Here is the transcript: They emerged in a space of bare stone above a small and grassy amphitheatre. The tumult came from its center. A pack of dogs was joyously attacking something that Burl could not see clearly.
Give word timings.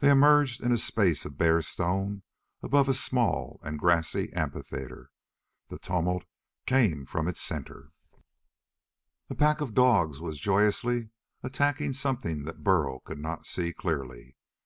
They 0.00 0.10
emerged 0.10 0.62
in 0.62 0.70
a 0.70 0.76
space 0.76 1.24
of 1.24 1.38
bare 1.38 1.62
stone 1.62 2.24
above 2.62 2.90
a 2.90 2.92
small 2.92 3.58
and 3.62 3.78
grassy 3.78 4.30
amphitheatre. 4.34 5.08
The 5.68 5.78
tumult 5.78 6.26
came 6.66 7.06
from 7.06 7.26
its 7.26 7.40
center. 7.40 7.88
A 9.30 9.34
pack 9.34 9.62
of 9.62 9.72
dogs 9.72 10.20
was 10.20 10.38
joyously 10.38 11.08
attacking 11.42 11.94
something 11.94 12.44
that 12.44 12.62
Burl 12.64 13.00
could 13.00 13.18
not 13.18 13.46
see 13.46 13.72
clearly. 13.72 14.36